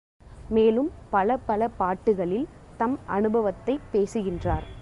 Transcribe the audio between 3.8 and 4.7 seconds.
பேசுகின்றார்.